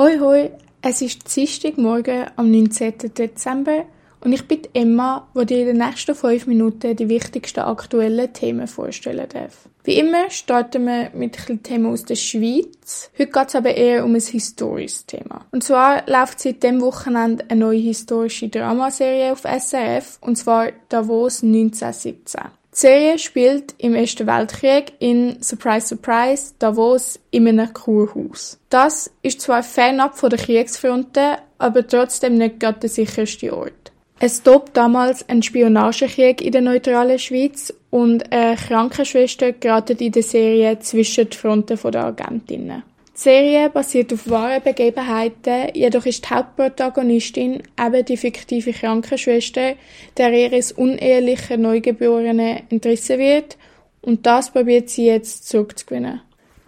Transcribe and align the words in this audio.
Hoi 0.00 0.18
hoi, 0.18 0.50
es 0.80 1.02
ist 1.02 1.36
Dienstagmorgen 1.36 2.30
am 2.36 2.50
19. 2.50 3.12
Dezember 3.18 3.84
und 4.24 4.32
ich 4.32 4.48
bin 4.48 4.62
Emma, 4.72 5.28
die 5.34 5.44
dir 5.44 5.60
in 5.60 5.66
den 5.66 5.86
nächsten 5.86 6.14
fünf 6.14 6.46
Minuten 6.46 6.96
die 6.96 7.10
wichtigsten 7.10 7.60
aktuellen 7.60 8.32
Themen 8.32 8.66
vorstellen 8.66 9.28
darf. 9.28 9.68
Wie 9.84 9.98
immer 9.98 10.30
starten 10.30 10.86
wir 10.86 11.10
mit 11.12 11.36
ein 11.50 11.62
Themen 11.62 11.92
aus 11.92 12.06
der 12.06 12.14
Schweiz. 12.14 13.10
Heute 13.18 13.30
geht 13.30 13.48
es 13.48 13.54
aber 13.54 13.74
eher 13.74 14.06
um 14.06 14.14
ein 14.14 14.22
historisches 14.22 15.04
Thema. 15.04 15.44
Und 15.50 15.64
zwar 15.64 16.08
läuft 16.08 16.40
seit 16.40 16.62
dem 16.62 16.80
Wochenende 16.80 17.44
eine 17.50 17.60
neue 17.60 17.80
historische 17.80 18.48
Dramaserie 18.48 19.32
auf 19.32 19.42
SRF, 19.42 20.16
und 20.22 20.36
zwar 20.36 20.72
Davos 20.88 21.42
1917. 21.42 22.40
Die 22.72 22.78
Serie 22.78 23.18
spielt 23.18 23.74
im 23.78 23.96
Ersten 23.96 24.28
Weltkrieg 24.28 24.92
in 25.00 25.42
Surprise 25.42 25.88
Surprise 25.88 26.54
Davos 26.60 27.18
in 27.32 27.48
einem 27.48 27.72
Kurhaus. 27.72 28.60
Das 28.68 29.10
ist 29.22 29.40
zwar 29.40 29.64
fernab 29.64 30.16
von 30.16 30.30
der 30.30 30.38
Kriegsfronten, 30.38 31.38
aber 31.58 31.84
trotzdem 31.84 32.36
nicht 32.36 32.60
gerade 32.60 32.78
der 32.78 32.88
sicherste 32.88 33.56
Ort. 33.56 33.90
Es 34.20 34.42
tobt 34.42 34.76
damals 34.76 35.28
ein 35.28 35.42
Spionagekrieg 35.42 36.42
in 36.42 36.52
der 36.52 36.60
neutralen 36.60 37.18
Schweiz 37.18 37.74
und 37.90 38.30
eine 38.30 38.54
Krankenschwester 38.54 39.52
geraten 39.52 39.96
in 39.96 40.12
der 40.12 40.22
Serie 40.22 40.78
zwischen 40.78 41.28
die 41.28 41.36
Fronten 41.36 41.78
der 41.90 42.04
Agentinnen. 42.04 42.84
Die 43.20 43.24
Serie 43.24 43.68
basiert 43.68 44.14
auf 44.14 44.30
wahren 44.30 44.62
Begebenheiten, 44.62 45.68
jedoch 45.74 46.06
ist 46.06 46.24
die 46.24 46.34
Hauptprotagonistin 46.34 47.62
eben 47.78 48.04
die 48.06 48.16
fiktive 48.16 48.72
Krankenschwester, 48.72 49.74
der 50.16 50.32
ihres 50.32 50.72
unehelichen 50.72 51.60
Neugeborenen 51.60 52.62
entrissen 52.70 53.18
wird 53.18 53.58
und 54.00 54.24
das 54.24 54.50
probiert 54.50 54.88
sie 54.88 55.04
jetzt 55.04 55.46
zurückzugewinnen. 55.46 56.22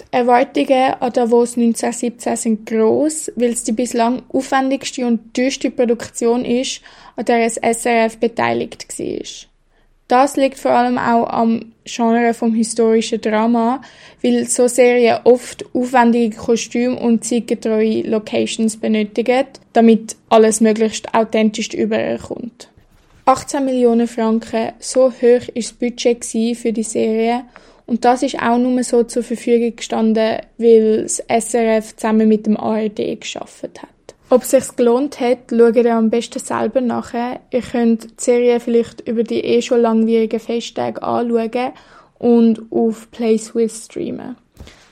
Die 0.00 0.04
Erwartungen 0.10 0.94
an 0.94 1.12
Davos 1.12 1.58
1917 1.58 2.36
sind 2.36 2.64
gross, 2.64 3.30
weil 3.36 3.50
es 3.50 3.64
die 3.64 3.72
bislang 3.72 4.22
aufwendigste 4.30 5.06
und 5.06 5.34
teuerste 5.34 5.70
Produktion 5.70 6.46
ist, 6.46 6.80
an 7.16 7.26
der 7.26 7.44
das 7.44 7.56
SRF 7.56 8.16
beteiligt 8.16 8.88
war. 8.98 9.48
Das 10.08 10.36
liegt 10.36 10.58
vor 10.58 10.70
allem 10.70 10.96
auch 10.96 11.28
am 11.28 11.72
Genre 11.84 12.32
vom 12.32 12.54
historischen 12.54 13.20
Drama, 13.20 13.82
weil 14.22 14.46
so 14.46 14.66
Serien 14.66 15.18
oft 15.24 15.64
aufwendige 15.74 16.36
Kostüme 16.36 16.98
und 16.98 17.24
zeitgetreue 17.24 18.02
Locations 18.02 18.78
benötigen, 18.78 19.44
damit 19.74 20.16
alles 20.30 20.62
möglichst 20.62 21.14
authentisch 21.14 21.74
überkommt. 21.74 22.70
18 23.26 23.62
Millionen 23.62 24.08
Franken, 24.08 24.72
so 24.78 25.10
hoch 25.10 25.48
ist 25.54 25.70
das 25.70 25.72
Budget 25.74 26.24
für 26.56 26.72
die 26.72 26.82
Serie 26.82 27.44
und 27.84 28.06
das 28.06 28.22
ist 28.22 28.40
auch 28.40 28.56
nur 28.56 28.82
so 28.84 29.02
zur 29.02 29.22
Verfügung 29.22 29.76
gestanden, 29.76 30.38
weil 30.56 31.02
das 31.02 31.22
SRF 31.28 31.96
zusammen 31.96 32.28
mit 32.28 32.46
dem 32.46 32.56
ARD 32.56 33.20
geschaffen 33.20 33.70
hat. 33.78 33.97
Ob 34.30 34.42
es 34.42 34.50
sich 34.50 34.76
gelohnt 34.76 35.20
hat, 35.20 35.38
schaut 35.50 35.76
ihr 35.76 35.94
am 35.94 36.10
besten 36.10 36.38
selber 36.38 36.82
nachher. 36.82 37.40
Ihr 37.50 37.62
könnt 37.62 38.04
die 38.04 38.24
Serie 38.24 38.60
vielleicht 38.60 39.08
über 39.08 39.22
die 39.22 39.40
eh 39.40 39.62
schon 39.62 39.80
langwierigen 39.80 40.38
Festtage 40.38 41.02
anschauen 41.02 41.72
und 42.18 42.60
auf 42.70 43.10
PlaySwiss 43.10 43.86
streamen. 43.86 44.36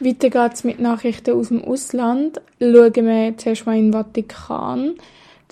Weiter 0.00 0.30
geht's 0.30 0.64
mit 0.64 0.80
Nachrichten 0.80 1.38
aus 1.38 1.48
dem 1.48 1.62
Ausland. 1.62 2.40
Schauen 2.58 3.06
wir 3.06 3.36
zuerst 3.36 3.66
mal 3.66 3.78
in 3.78 3.92
den 3.92 3.92
Vatikan. 3.92 4.94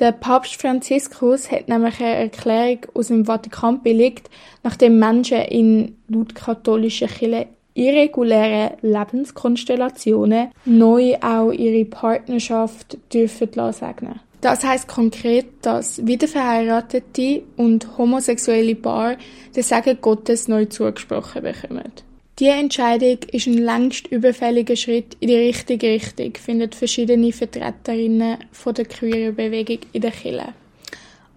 Der 0.00 0.12
Papst 0.12 0.60
Franziskus 0.60 1.50
hat 1.50 1.68
nämlich 1.68 2.00
eine 2.00 2.14
Erklärung 2.14 2.78
aus 2.94 3.08
dem 3.08 3.26
Vatikan 3.26 3.82
billigt, 3.82 4.28
nachdem 4.64 4.98
Menschen 4.98 5.42
in 5.42 5.98
laut 6.08 6.34
katholischer 6.34 7.08
Kirche 7.08 7.48
irreguläre 7.78 8.76
Lebenskonstellationen 8.82 10.48
neu 10.64 11.14
auch 11.20 11.52
ihre 11.52 11.84
Partnerschaft 11.84 12.98
dürfen 13.12 13.48
segnen. 13.72 14.20
Das 14.40 14.64
heißt 14.64 14.86
konkret, 14.88 15.46
dass 15.62 16.06
wiederverheiratete 16.06 17.42
und 17.56 17.98
homosexuelle 17.98 18.74
Paar 18.74 19.16
den 19.54 19.62
Segen 19.62 19.98
Gottes 20.00 20.48
neu 20.48 20.66
zugesprochen 20.66 21.42
bekommen. 21.42 21.92
Diese 22.38 22.52
Entscheidung 22.52 23.18
ist 23.32 23.48
ein 23.48 23.58
längst 23.58 24.06
überfälliger 24.08 24.76
Schritt 24.76 25.16
in 25.18 25.28
die 25.28 25.34
richtige 25.34 25.88
Richtung, 25.88 26.34
finden 26.34 26.70
verschiedene 26.70 27.32
Vertreterinnen 27.32 28.38
von 28.52 28.74
der 28.74 28.84
queeren 28.84 29.34
Bewegung 29.34 29.80
in 29.92 30.02
der 30.02 30.12
Kirche. 30.12 30.54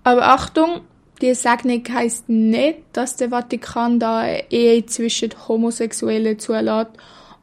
Aber 0.03 0.27
Achtung, 0.27 0.81
die 1.21 1.35
Segnung 1.35 1.83
heisst 1.93 2.27
nicht, 2.29 2.79
dass 2.93 3.15
der 3.15 3.29
Vatikan 3.29 3.99
da 3.99 4.19
eine 4.19 4.51
Ehe 4.51 4.85
zwischen 4.85 5.31
Homosexuellen 5.47 6.39
zulässt 6.39 6.91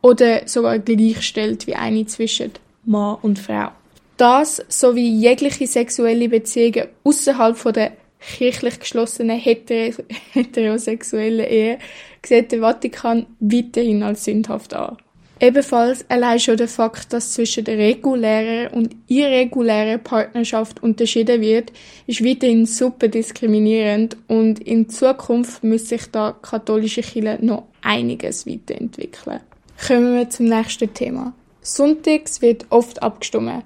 oder 0.03 0.47
sogar 0.47 0.79
gleichstellt 0.79 1.67
wie 1.67 1.75
eine 1.75 2.07
zwischen 2.07 2.53
Mann 2.85 3.19
und 3.23 3.39
Frau. 3.39 3.69
Das 4.17 4.63
sowie 4.69 5.09
jegliche 5.09 5.67
sexuelle 5.67 6.29
Beziehungen 6.29 6.89
außerhalb 7.05 7.73
der 7.73 7.93
kirchlich 8.21 8.81
geschlossenen 8.81 9.39
heterosexuellen 10.33 11.47
Ehe 11.47 11.79
sieht 12.25 12.51
der 12.53 12.61
Vatikan 12.61 13.27
weiterhin 13.39 14.03
als 14.03 14.25
sündhaft 14.25 14.75
an. 14.75 14.97
Ebenfalls 15.41 16.05
allein 16.09 16.41
schon 16.41 16.57
der 16.57 16.67
Fakt, 16.67 17.13
dass 17.13 17.33
zwischen 17.33 17.65
der 17.65 17.79
regulären 17.79 18.73
und 18.73 18.97
irregulären 19.07 20.03
Partnerschaft 20.03 20.83
unterschieden 20.83 21.41
wird, 21.41 21.73
ist 22.09 22.25
weiterhin 22.25 22.67
super 22.67 23.07
diskriminierend 23.07 24.17
und 24.27 24.59
in 24.59 24.89
Zukunft 24.89 25.63
muss 25.63 25.89
sich 25.89 26.07
da 26.11 26.37
katholische 26.43 27.03
Kirche 27.03 27.39
noch 27.41 27.69
einiges 27.83 28.47
weiterentwickeln. 28.47 29.41
Kommen 29.87 30.17
wir 30.17 30.29
zum 30.29 30.47
nächsten 30.47 30.93
Thema. 30.93 31.33
Sonntags 31.63 32.43
wird 32.43 32.67
oft 32.71 33.01
abgestimmt 33.01 33.63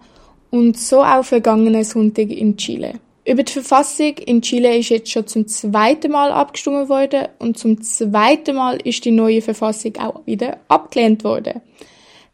und 0.50 0.78
so 0.78 1.02
auch 1.02 1.24
vergangenen 1.24 1.84
Sonntag 1.84 2.30
in 2.30 2.56
Chile. 2.58 2.94
Über 3.24 3.44
die 3.44 3.52
Verfassung 3.52 4.16
in 4.18 4.42
Chile 4.42 4.76
ist 4.78 4.88
jetzt 4.88 5.10
schon 5.10 5.28
zum 5.28 5.46
zweiten 5.46 6.10
Mal 6.10 6.32
abgestimmt 6.32 6.88
worden 6.88 7.28
und 7.38 7.56
zum 7.56 7.80
zweiten 7.80 8.56
Mal 8.56 8.78
ist 8.82 9.04
die 9.04 9.12
neue 9.12 9.42
Verfassung 9.42 9.96
auch 9.98 10.26
wieder 10.26 10.58
abgelehnt 10.66 11.22
worden. 11.22 11.60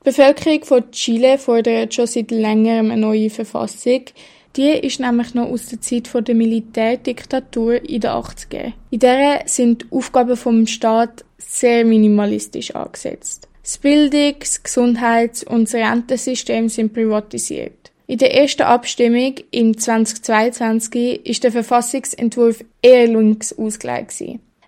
Die 0.01 0.05
Bevölkerung 0.05 0.65
von 0.65 0.91
Chile 0.93 1.37
fordert 1.37 1.93
schon 1.93 2.07
seit 2.07 2.31
längerem 2.31 2.91
eine 2.91 3.01
neue 3.03 3.29
Verfassung. 3.29 4.03
Die 4.57 4.71
ist 4.71 4.99
nämlich 4.99 5.35
noch 5.35 5.51
aus 5.51 5.67
der 5.67 5.83
Zeit 5.83 6.09
der 6.27 6.35
Militärdiktatur 6.35 7.83
in 7.87 8.01
den 8.01 8.11
80er. 8.11 8.73
In 8.91 8.99
der 9.01 9.43
sind 9.45 9.83
die 9.83 9.87
Aufgaben 9.95 10.37
vom 10.39 10.67
Staat 10.67 11.23
sehr 11.37 11.85
minimalistisch 11.85 12.75
angesetzt. 12.75 13.47
Das 13.63 13.77
Bildungs-, 13.77 14.63
Gesundheits- 14.63 15.45
und 15.45 15.65
das 15.65 15.75
Rentensystem 15.75 16.71
sind 16.71 16.95
privatisiert. 16.95 17.93
In 18.11 18.17
der 18.17 18.35
ersten 18.35 18.63
Abstimmung 18.63 19.35
im 19.51 19.77
2022 19.77 21.27
ist 21.27 21.45
der 21.45 21.53
Verfassungsentwurf 21.53 22.65
eher 22.81 23.07
links 23.07 23.53
ausgelegt. 23.53 24.15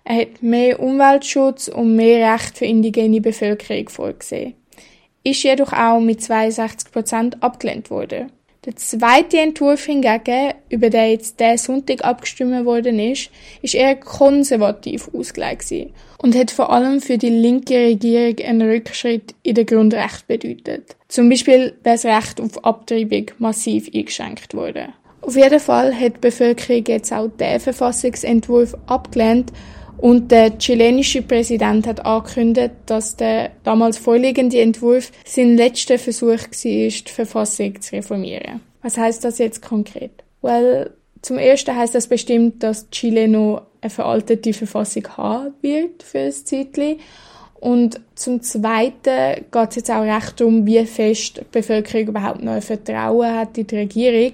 Er 0.03 0.15
hat 0.15 0.43
mehr 0.43 0.79
Umweltschutz 0.79 1.67
und 1.67 1.95
mehr 1.95 2.33
Recht 2.33 2.59
für 2.59 2.65
indigene 2.65 3.19
Bevölkerung 3.19 3.89
vorgesehen. 3.89 4.53
Ist 5.23 5.41
jedoch 5.41 5.73
auch 5.73 5.99
mit 5.99 6.21
62 6.21 6.91
Prozent 6.91 7.41
abgelehnt 7.41 7.89
worden. 7.89 8.31
Der 8.63 8.75
zweite 8.75 9.39
Entwurf 9.39 9.85
hingegen, 9.85 10.53
über 10.69 10.91
den 10.91 11.09
jetzt 11.09 11.39
der 11.39 11.57
Sonntag 11.57 12.03
abgestimmt 12.03 12.63
worden 12.63 12.99
ist, 12.99 13.31
ist 13.63 13.73
eher 13.73 13.95
konservativ 13.95 15.09
ausgelegt 15.15 15.73
und 16.19 16.35
hat 16.35 16.51
vor 16.51 16.71
allem 16.71 17.01
für 17.01 17.17
die 17.17 17.29
linke 17.31 17.73
Regierung 17.73 18.37
einen 18.45 18.69
Rückschritt 18.69 19.33
in 19.41 19.55
den 19.55 19.65
Grundrecht 19.65 20.27
bedeutet. 20.27 20.95
Zum 21.07 21.27
Beispiel 21.27 21.73
wäre 21.81 21.97
das 21.97 22.05
Recht 22.05 22.39
auf 22.39 22.63
Abtreibung 22.63 23.31
massiv 23.39 23.89
eingeschränkt 23.95 24.53
worden. 24.53 24.93
Auf 25.21 25.35
jeden 25.35 25.59
Fall 25.59 25.91
hat 25.99 26.17
die 26.17 26.21
Bevölkerung 26.21 26.83
jetzt 26.87 27.11
auch 27.11 27.29
den 27.29 27.59
Verfassungsentwurf 27.59 28.75
abgelehnt 28.85 29.51
und 29.97 30.31
der 30.31 30.57
chilenische 30.57 31.21
Präsident 31.21 31.85
hat 31.87 32.05
angekündigt, 32.05 32.71
dass 32.85 33.15
der 33.15 33.51
damals 33.63 33.97
vorliegende 33.97 34.59
Entwurf 34.59 35.11
sein 35.25 35.55
letzter 35.55 35.99
Versuch 35.99 36.29
war, 36.29 36.37
die 36.63 36.91
Verfassung 36.91 37.79
zu 37.81 37.95
reformieren. 37.95 38.61
Was 38.81 38.97
heißt 38.97 39.23
das 39.23 39.37
jetzt 39.37 39.61
konkret? 39.61 40.23
Well, 40.41 40.91
zum 41.21 41.37
ersten 41.37 41.75
heißt 41.75 41.93
das 41.93 42.07
bestimmt, 42.07 42.63
dass 42.63 42.89
Chile 42.89 43.27
noch 43.27 43.67
eine 43.81 43.89
veraltete 43.89 44.53
Verfassung 44.53 45.07
haben 45.17 45.53
wird 45.61 46.01
für 46.03 46.19
ein 46.19 46.31
Zeitchen. 46.31 46.99
Und 47.59 48.01
zum 48.15 48.41
Zweiten 48.41 49.45
geht 49.51 49.69
es 49.69 49.75
jetzt 49.75 49.91
auch 49.91 50.01
recht 50.01 50.39
darum, 50.39 50.65
wie 50.65 50.83
fest 50.85 51.37
die 51.37 51.45
Bevölkerung 51.51 52.07
überhaupt 52.07 52.43
noch 52.43 52.53
ein 52.53 52.61
Vertrauen 52.63 53.35
hat 53.35 53.55
in 53.55 53.67
die 53.67 53.75
Regierung 53.75 54.33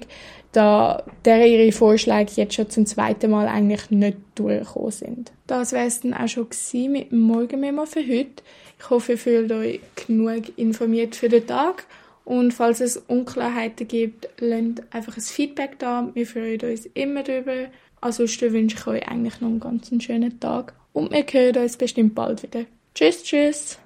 da 0.52 1.02
der 1.24 1.46
ihre 1.46 1.72
Vorschläge 1.72 2.32
jetzt 2.36 2.54
schon 2.54 2.70
zum 2.70 2.86
zweiten 2.86 3.30
Mal 3.30 3.48
eigentlich 3.48 3.90
nicht 3.90 4.18
durchgekommen 4.34 4.90
sind. 4.90 5.32
Das 5.46 5.72
wäre 5.72 5.86
es 5.86 6.00
dann 6.00 6.14
auch 6.14 6.28
schon 6.28 6.48
mit 6.90 7.12
dem 7.12 7.20
Morgenmemo 7.20 7.86
für 7.86 8.00
heute. 8.00 8.42
Ich 8.78 8.90
hoffe, 8.90 9.12
ihr 9.12 9.18
fühlt 9.18 9.52
euch 9.52 9.80
genug 10.06 10.56
informiert 10.56 11.16
für 11.16 11.28
den 11.28 11.46
Tag. 11.46 11.84
Und 12.24 12.52
falls 12.52 12.80
es 12.80 12.98
Unklarheiten 12.98 13.88
gibt, 13.88 14.28
lasst 14.38 14.82
einfach 14.90 15.16
ein 15.16 15.22
Feedback 15.22 15.78
da. 15.78 16.08
Wir 16.12 16.26
freuen 16.26 16.60
uns 16.60 16.86
immer 16.94 17.22
darüber. 17.22 17.68
Ansonsten 18.00 18.52
wünsche 18.52 18.76
ich 18.76 18.86
euch 18.86 19.08
eigentlich 19.08 19.40
noch 19.40 19.48
einen 19.48 19.60
ganz 19.60 19.90
schönen 20.02 20.38
Tag. 20.38 20.74
Und 20.92 21.10
wir 21.10 21.24
hören 21.24 21.62
uns 21.62 21.76
bestimmt 21.76 22.14
bald 22.14 22.42
wieder. 22.42 22.64
Tschüss, 22.94 23.22
tschüss! 23.22 23.78